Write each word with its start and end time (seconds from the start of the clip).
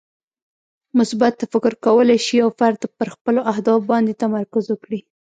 مثبت 0.99 1.33
تفکر 1.41 1.73
کولی 1.85 2.17
شي 2.25 2.25
چې 2.27 2.33
یو 2.41 2.49
فرد 2.59 2.81
پر 2.97 3.07
خپلو 3.15 3.41
اهدافو 3.51 3.89
باندې 3.91 4.19
تمرکز 4.23 4.63
وکړي. 4.69 4.99